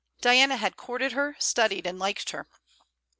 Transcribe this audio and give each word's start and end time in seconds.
Diana 0.19 0.57
had 0.57 0.77
courted 0.77 1.11
her, 1.11 1.35
studied 1.37 1.85
and 1.85 1.99
liked 1.99 2.31
her. 2.31 2.47